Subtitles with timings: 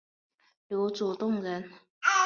[0.67, 1.69] 刘祖洞人。